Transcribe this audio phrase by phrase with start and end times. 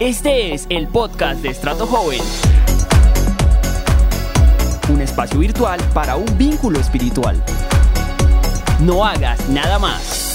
[0.00, 2.20] Este es el podcast de Estrato Joven.
[4.88, 7.40] Un espacio virtual para un vínculo espiritual.
[8.80, 10.33] No hagas nada más.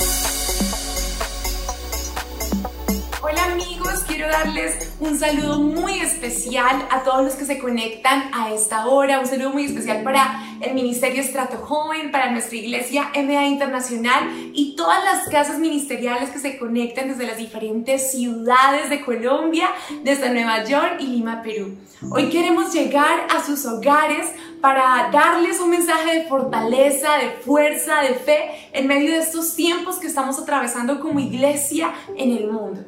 [4.29, 9.25] Darles un saludo muy especial a todos los que se conectan a esta hora, un
[9.25, 15.03] saludo muy especial para el Ministerio Estrato Joven, para nuestra iglesia MA Internacional y todas
[15.03, 19.70] las casas ministeriales que se conectan desde las diferentes ciudades de Colombia,
[20.03, 21.77] desde Nueva York y Lima, Perú.
[22.11, 24.27] Hoy queremos llegar a sus hogares
[24.61, 29.98] para darles un mensaje de fortaleza, de fuerza, de fe en medio de estos tiempos
[29.98, 32.81] que estamos atravesando como iglesia en el mundo.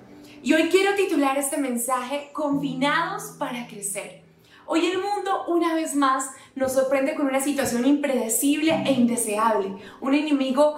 [0.44, 4.24] Y hoy quiero titular este mensaje Confinados para crecer.
[4.66, 9.76] Hoy el mundo una vez más nos sorprende con una situación impredecible e indeseable.
[10.00, 10.78] Un enemigo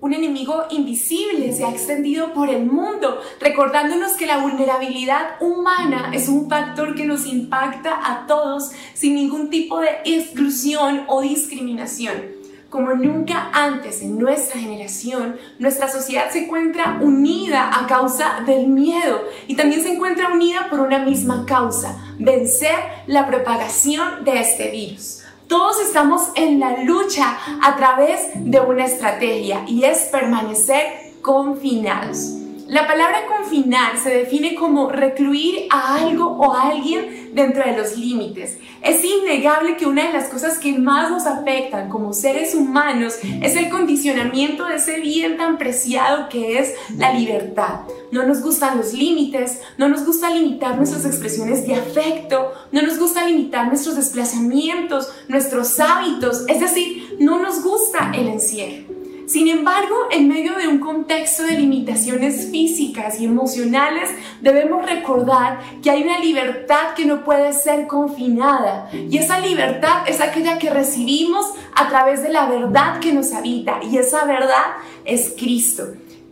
[0.00, 6.28] un enemigo invisible se ha extendido por el mundo, recordándonos que la vulnerabilidad humana es
[6.28, 12.43] un factor que nos impacta a todos sin ningún tipo de exclusión o discriminación
[12.74, 19.22] como nunca antes en nuestra generación, nuestra sociedad se encuentra unida a causa del miedo
[19.46, 22.74] y también se encuentra unida por una misma causa, vencer
[23.06, 25.22] la propagación de este virus.
[25.46, 32.43] Todos estamos en la lucha a través de una estrategia y es permanecer confinados.
[32.74, 37.96] La palabra confinar se define como recluir a algo o a alguien dentro de los
[37.96, 38.58] límites.
[38.82, 43.54] Es innegable que una de las cosas que más nos afectan como seres humanos es
[43.54, 47.82] el condicionamiento de ese bien tan preciado que es la libertad.
[48.10, 52.98] No nos gustan los límites, no nos gusta limitar nuestras expresiones de afecto, no nos
[52.98, 59.03] gusta limitar nuestros desplazamientos, nuestros hábitos, es decir, no nos gusta el encierro.
[59.26, 65.90] Sin embargo, en medio de un contexto de limitaciones físicas y emocionales, debemos recordar que
[65.90, 68.90] hay una libertad que no puede ser confinada.
[68.92, 73.80] Y esa libertad es aquella que recibimos a través de la verdad que nos habita.
[73.82, 74.74] Y esa verdad
[75.04, 75.84] es Cristo.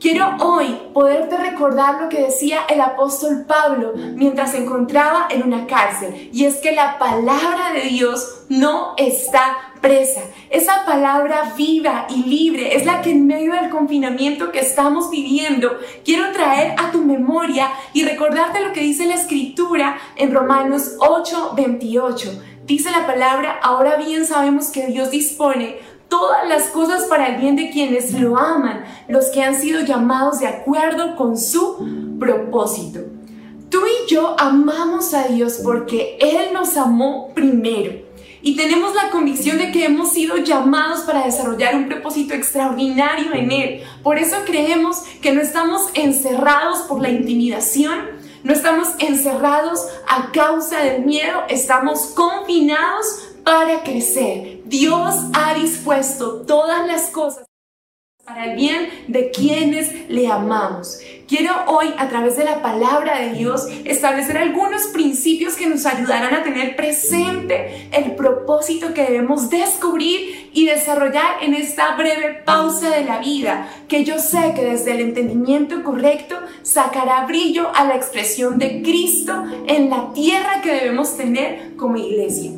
[0.03, 5.69] Quiero hoy poderte recordar lo que decía el apóstol Pablo mientras se encontraba en una
[5.69, 6.29] cárcel.
[6.33, 10.23] Y es que la palabra de Dios no está presa.
[10.49, 15.77] Esa palabra viva y libre es la que en medio del confinamiento que estamos viviendo
[16.05, 21.53] quiero traer a tu memoria y recordarte lo que dice la escritura en Romanos 8,
[21.55, 22.43] 28.
[22.65, 25.77] Dice la palabra, ahora bien sabemos que Dios dispone
[26.09, 30.39] todas las cosas para el bien de quienes lo aman, los que han sido llamados
[30.39, 33.01] de acuerdo con su propósito.
[33.69, 38.02] Tú y yo amamos a Dios porque Él nos amó primero
[38.43, 43.53] y tenemos la convicción de que hemos sido llamados para desarrollar un propósito extraordinario en
[43.53, 43.83] Él.
[44.03, 48.11] Por eso creemos que no estamos encerrados por la intimidación,
[48.43, 54.61] no estamos encerrados a causa del miedo, estamos confinados para crecer.
[54.65, 57.52] Dios ha dispuesto todas las cosas
[58.25, 61.01] para el bien de quienes le amamos.
[61.27, 66.33] Quiero hoy, a través de la palabra de Dios, establecer algunos principios que nos ayudarán
[66.33, 73.05] a tener presente el propósito que debemos descubrir y desarrollar en esta breve pausa de
[73.05, 78.57] la vida, que yo sé que desde el entendimiento correcto sacará brillo a la expresión
[78.57, 79.33] de Cristo
[79.67, 82.53] en la tierra que debemos tener como iglesia.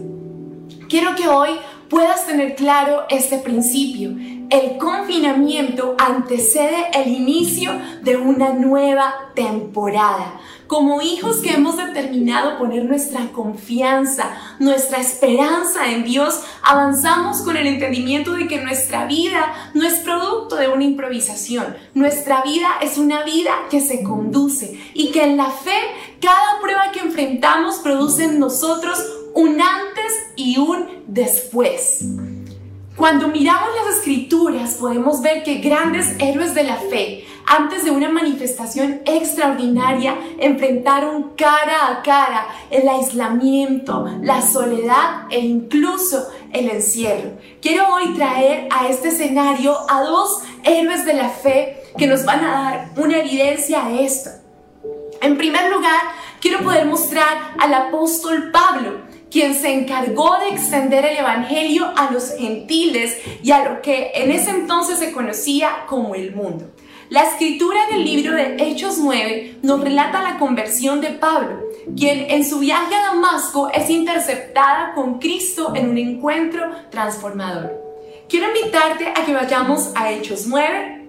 [0.90, 1.50] Quiero que hoy
[1.88, 4.10] puedas tener claro este principio.
[4.50, 7.72] El confinamiento antecede el inicio
[8.02, 10.40] de una nueva temporada.
[10.66, 17.66] Como hijos que hemos determinado poner nuestra confianza, nuestra esperanza en Dios, avanzamos con el
[17.66, 21.76] entendimiento de que nuestra vida no es producto de una improvisación.
[21.94, 25.78] Nuestra vida es una vida que se conduce y que en la fe
[26.20, 29.04] cada prueba que enfrentamos produce en nosotros
[29.34, 32.04] un antes y un después.
[32.96, 38.08] Cuando miramos las escrituras podemos ver que grandes héroes de la fe, antes de una
[38.08, 47.32] manifestación extraordinaria, enfrentaron cara a cara el aislamiento, la soledad e incluso el encierro.
[47.60, 52.44] Quiero hoy traer a este escenario a dos héroes de la fe que nos van
[52.44, 54.30] a dar una evidencia de esto.
[55.20, 56.00] En primer lugar,
[56.40, 59.00] quiero poder mostrar al apóstol Pablo,
[59.34, 64.30] quien se encargó de extender el Evangelio a los gentiles y a lo que en
[64.30, 66.70] ese entonces se conocía como el mundo.
[67.08, 71.64] La escritura en el libro de Hechos 9 nos relata la conversión de Pablo,
[71.96, 77.72] quien en su viaje a Damasco es interceptada con Cristo en un encuentro transformador.
[78.28, 81.08] Quiero invitarte a que vayamos a Hechos 9,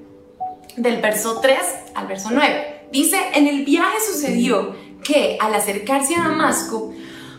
[0.78, 1.60] del verso 3
[1.94, 2.88] al verso 9.
[2.92, 6.92] Dice, en el viaje sucedió que al acercarse a Damasco,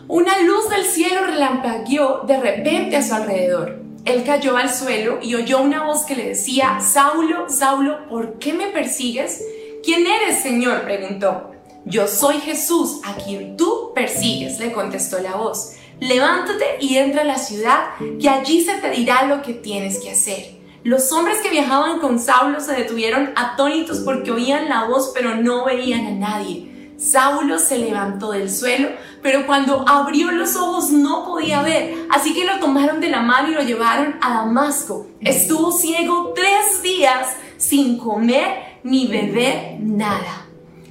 [0.07, 3.79] una luz del cielo relampagueó de repente a su alrededor.
[4.05, 8.53] Él cayó al suelo y oyó una voz que le decía, Saulo, Saulo, ¿por qué
[8.53, 9.43] me persigues?
[9.83, 10.83] ¿Quién eres, Señor?
[10.83, 11.51] preguntó.
[11.83, 15.73] Yo soy Jesús, a quien tú persigues, le contestó la voz.
[15.99, 17.89] Levántate y entra a la ciudad,
[18.21, 20.57] que allí se te dirá lo que tienes que hacer.
[20.83, 25.65] Los hombres que viajaban con Saulo se detuvieron atónitos porque oían la voz pero no
[25.65, 26.76] veían a nadie.
[26.97, 28.89] Saulo se levantó del suelo,
[29.21, 33.49] pero cuando abrió los ojos no podía ver, así que lo tomaron de la mano
[33.49, 35.07] y lo llevaron a Damasco.
[35.21, 40.46] Estuvo ciego tres días sin comer ni beber nada.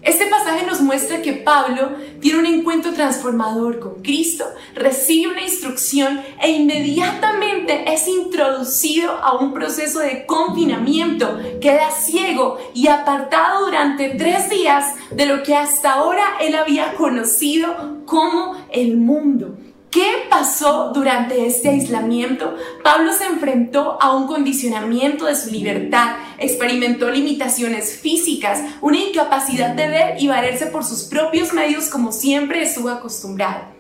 [0.07, 4.45] Este pasaje nos muestra que Pablo tiene un encuentro transformador con Cristo,
[4.77, 12.87] recibe una instrucción e inmediatamente es introducido a un proceso de confinamiento, queda ciego y
[12.87, 19.57] apartado durante tres días de lo que hasta ahora él había conocido como el mundo.
[19.97, 22.55] ¿Qué pasó durante este aislamiento?
[22.85, 29.89] Pablo se enfrentó a un condicionamiento de su libertad, experimentó limitaciones físicas, una incapacidad de
[29.89, 33.75] ver y valerse por sus propios medios como siempre estuvo acostumbrado.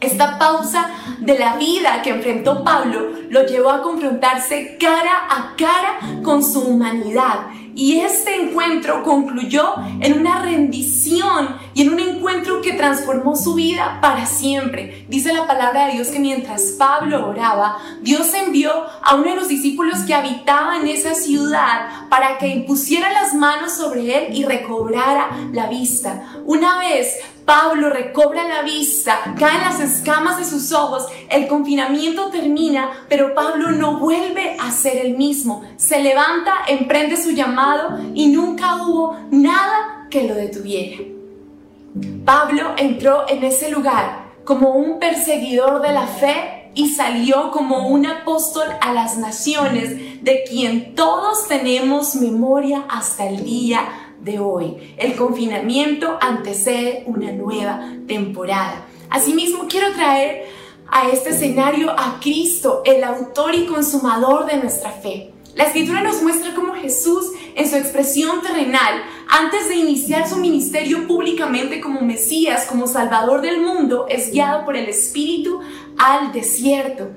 [0.00, 0.88] Esta pausa
[1.20, 6.62] de la vida que enfrentó Pablo lo llevó a confrontarse cara a cara con su
[6.62, 13.54] humanidad y este encuentro concluyó en una rendición y en un encuentro que transformó su
[13.54, 15.06] vida para siempre.
[15.08, 18.70] Dice la palabra de Dios que mientras Pablo oraba, Dios envió
[19.02, 23.72] a uno de los discípulos que habitaba en esa ciudad para que impusiera las manos
[23.72, 26.22] sobre él y recobrara la vista.
[26.44, 33.04] Una vez Pablo recobra la vista, caen las escamas de sus ojos, el confinamiento termina,
[33.08, 35.62] pero Pablo no vuelve a ser el mismo.
[35.76, 41.02] Se levanta, emprende su llamado y nunca hubo nada que lo detuviera.
[42.24, 48.06] Pablo entró en ese lugar como un perseguidor de la fe y salió como un
[48.06, 54.94] apóstol a las naciones de quien todos tenemos memoria hasta el día de hoy.
[54.96, 58.86] El confinamiento antecede una nueva temporada.
[59.10, 60.46] Asimismo, quiero traer
[60.88, 65.30] a este escenario a Cristo, el autor y consumador de nuestra fe.
[65.54, 71.06] La escritura nos muestra cómo Jesús, en su expresión terrenal, antes de iniciar su ministerio
[71.06, 75.60] públicamente como Mesías, como Salvador del mundo, es guiado por el Espíritu
[75.96, 77.10] al desierto.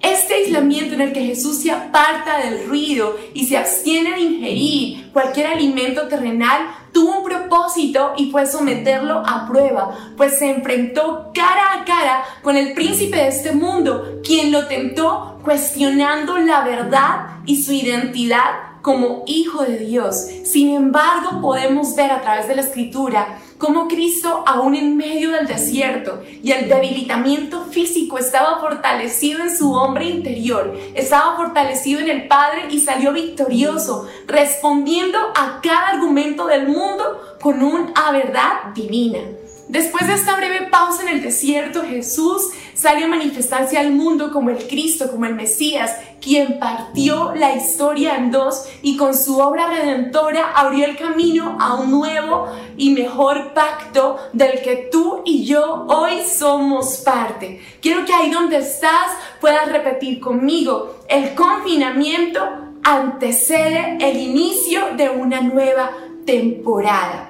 [0.00, 5.12] Este aislamiento en el que Jesús se aparta del ruido y se abstiene de ingerir
[5.12, 11.74] cualquier alimento terrenal tuvo un propósito y fue someterlo a prueba, pues se enfrentó cara
[11.74, 17.62] a cara con el príncipe de este mundo, quien lo tentó cuestionando la verdad y
[17.62, 20.26] su identidad como hijo de Dios.
[20.44, 25.46] Sin embargo, podemos ver a través de la escritura cómo Cristo, aún en medio del
[25.46, 32.26] desierto y el debilitamiento físico, estaba fortalecido en su hombre interior, estaba fortalecido en el
[32.26, 39.20] Padre y salió victorioso, respondiendo a cada argumento del mundo con una verdad divina.
[39.70, 42.42] Después de esta breve pausa en el desierto, Jesús
[42.74, 48.16] salió a manifestarse al mundo como el Cristo, como el Mesías, quien partió la historia
[48.16, 53.54] en dos y con su obra redentora abrió el camino a un nuevo y mejor
[53.54, 57.62] pacto del que tú y yo hoy somos parte.
[57.80, 62.40] Quiero que ahí donde estás puedas repetir conmigo, el confinamiento
[62.82, 65.92] antecede el inicio de una nueva
[66.26, 67.29] temporada.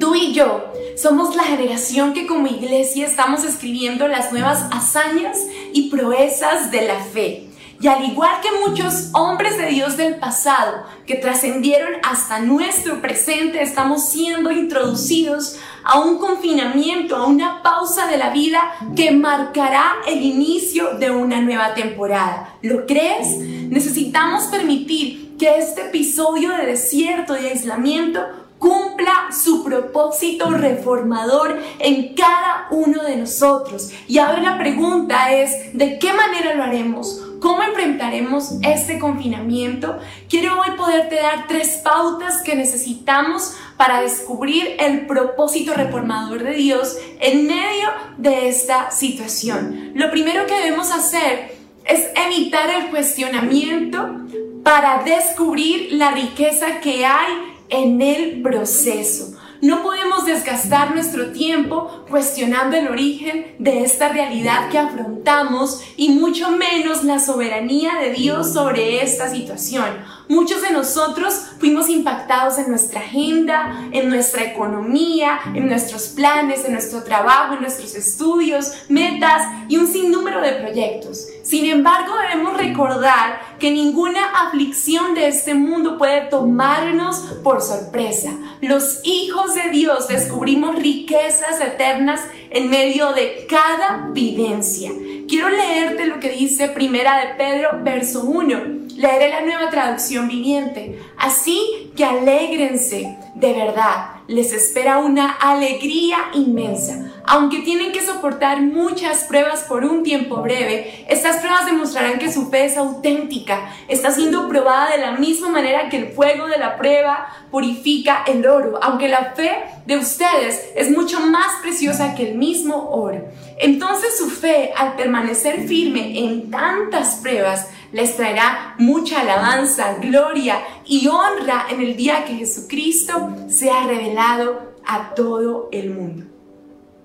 [0.00, 5.38] Tú y yo somos la generación que como iglesia estamos escribiendo las nuevas hazañas
[5.72, 7.48] y proezas de la fe.
[7.80, 13.62] Y al igual que muchos hombres de Dios del pasado que trascendieron hasta nuestro presente,
[13.62, 18.60] estamos siendo introducidos a un confinamiento, a una pausa de la vida
[18.96, 22.56] que marcará el inicio de una nueva temporada.
[22.62, 23.38] ¿Lo crees?
[23.38, 28.20] Necesitamos permitir que este episodio de desierto y aislamiento
[28.62, 33.90] cumpla su propósito reformador en cada uno de nosotros.
[34.06, 37.20] Y ahora la pregunta es, ¿de qué manera lo haremos?
[37.40, 39.98] ¿Cómo enfrentaremos este confinamiento?
[40.30, 46.96] Quiero hoy poderte dar tres pautas que necesitamos para descubrir el propósito reformador de Dios
[47.18, 47.88] en medio
[48.18, 49.90] de esta situación.
[49.96, 54.20] Lo primero que debemos hacer es evitar el cuestionamiento
[54.62, 59.36] para descubrir la riqueza que hay en el proceso.
[59.62, 66.50] No podemos desgastar nuestro tiempo cuestionando el origen de esta realidad que afrontamos y mucho
[66.50, 69.86] menos la soberanía de Dios sobre esta situación.
[70.32, 76.72] Muchos de nosotros fuimos impactados en nuestra agenda, en nuestra economía, en nuestros planes, en
[76.72, 81.28] nuestro trabajo, en nuestros estudios, metas y un sinnúmero de proyectos.
[81.42, 88.32] Sin embargo, debemos recordar que ninguna aflicción de este mundo puede tomarnos por sorpresa.
[88.62, 94.92] Los hijos de Dios descubrimos riquezas eternas en medio de cada vivencia.
[95.28, 98.82] Quiero leerte lo que dice Primera de Pedro, verso 1.
[99.02, 100.96] Leeré la nueva traducción viviente.
[101.18, 107.10] Así que alégrense, de verdad, les espera una alegría inmensa.
[107.24, 112.48] Aunque tienen que soportar muchas pruebas por un tiempo breve, estas pruebas demostrarán que su
[112.48, 116.76] fe es auténtica, está siendo probada de la misma manera que el fuego de la
[116.76, 119.50] prueba purifica el oro, aunque la fe
[119.84, 123.24] de ustedes es mucho más preciosa que el mismo oro.
[123.58, 131.06] Entonces su fe, al permanecer firme en tantas pruebas, les traerá mucha alabanza, gloria y
[131.08, 136.32] honra en el día que Jesucristo sea revelado a todo el mundo.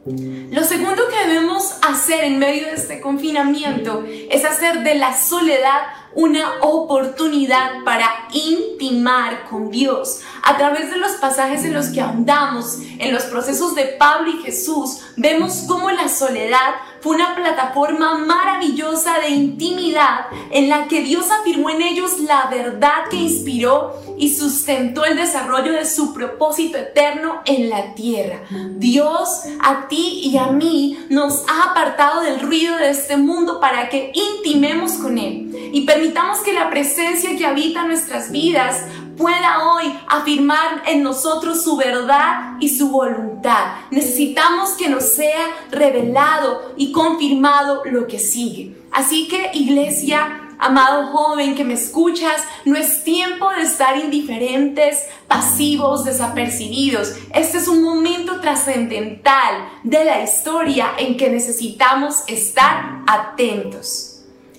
[0.10, 5.82] Lo segundo que debemos hacer en medio de este confinamiento es hacer de la soledad
[6.16, 10.22] una oportunidad para intimar con Dios.
[10.44, 14.44] A través de los pasajes en los que ahondamos, en los procesos de Pablo y
[14.44, 21.30] Jesús, vemos cómo la soledad fue una plataforma maravillosa de intimidad en la que Dios
[21.32, 27.42] afirmó en ellos la verdad que inspiró y sustentó el desarrollo de su propósito eterno
[27.46, 28.42] en la tierra.
[28.76, 33.90] Dios a ti y a mí nos ha apartado del ruido de este mundo para
[33.90, 38.84] que intimemos con Él y permitamos que la presencia que habita nuestras vidas
[39.18, 43.76] pueda hoy afirmar en nosotros su verdad y su voluntad.
[43.92, 48.78] Necesitamos que nos sea revelado y confirmado lo que sigue.
[48.92, 56.04] Así que iglesia, amado joven que me escuchas, no es tiempo de estar indiferentes, pasivos,
[56.04, 57.14] desapercibidos.
[57.34, 64.14] Este es un momento trascendental de la historia en que necesitamos estar atentos.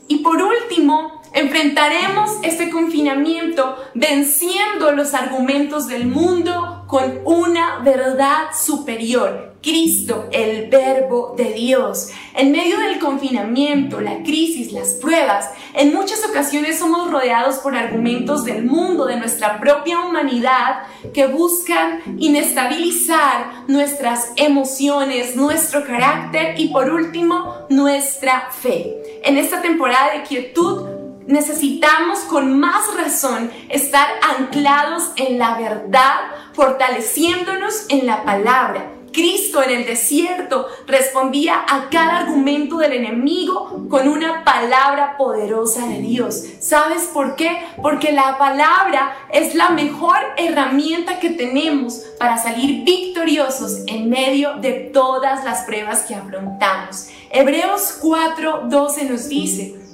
[0.08, 9.52] Y por último, Enfrentaremos este confinamiento venciendo los argumentos del mundo con una verdad superior,
[9.62, 12.10] Cristo, el verbo de Dios.
[12.34, 18.44] En medio del confinamiento, la crisis, las pruebas, en muchas ocasiones somos rodeados por argumentos
[18.44, 26.90] del mundo, de nuestra propia humanidad, que buscan inestabilizar nuestras emociones, nuestro carácter y por
[26.90, 29.20] último, nuestra fe.
[29.24, 30.87] En esta temporada de quietud,
[31.28, 36.16] necesitamos con más razón estar anclados en la verdad,
[36.54, 38.92] fortaleciéndonos en la palabra.
[39.12, 46.00] Cristo en el desierto respondía a cada argumento del enemigo con una palabra poderosa de
[46.00, 46.44] Dios.
[46.60, 47.58] ¿Sabes por qué?
[47.82, 54.72] Porque la palabra es la mejor herramienta que tenemos para salir victoriosos en medio de
[54.92, 57.08] todas las pruebas que afrontamos.
[57.30, 59.87] Hebreos 4:12 nos dice,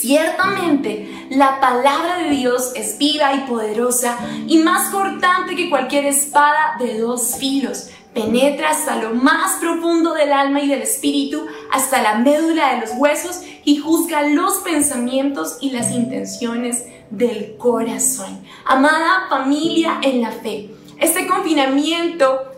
[0.00, 6.76] Ciertamente, la palabra de Dios es viva y poderosa y más cortante que cualquier espada
[6.80, 7.90] de dos filos.
[8.12, 12.90] Penetra hasta lo más profundo del alma y del espíritu, hasta la médula de los
[12.96, 18.40] huesos y juzga los pensamientos y las intenciones del corazón.
[18.64, 22.53] Amada familia en la fe, este confinamiento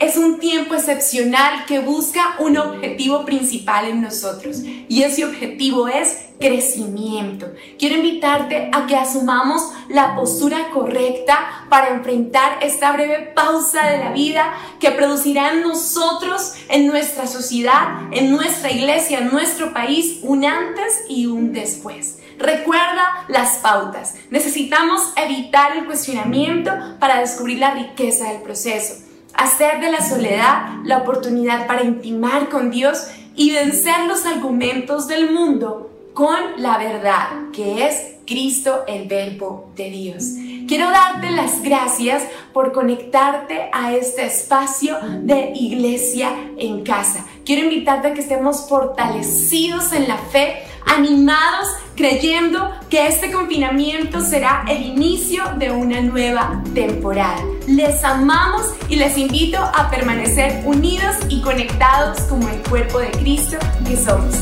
[0.00, 6.24] es un tiempo excepcional que busca un objetivo principal en nosotros y ese objetivo es
[6.40, 7.52] crecimiento.
[7.78, 14.12] Quiero invitarte a que asumamos la postura correcta para enfrentar esta breve pausa de la
[14.12, 20.46] vida que producirá en nosotros, en nuestra sociedad, en nuestra iglesia, en nuestro país, un
[20.46, 22.20] antes y un después.
[22.38, 24.14] Recuerda las pautas.
[24.30, 30.98] Necesitamos evitar el cuestionamiento para descubrir la riqueza del proceso hacer de la soledad la
[30.98, 37.86] oportunidad para intimar con Dios y vencer los argumentos del mundo con la verdad, que
[37.86, 40.24] es Cristo el Verbo de Dios.
[40.68, 42.22] Quiero darte las gracias
[42.52, 47.26] por conectarte a este espacio de iglesia en casa.
[47.44, 54.64] Quiero invitarte a que estemos fortalecidos en la fe, animados, creyendo que este confinamiento será
[54.68, 57.42] el inicio de una nueva temporada.
[57.66, 63.56] Les amamos y les invito a permanecer unidos y conectados como el cuerpo de Cristo
[63.86, 64.34] que somos.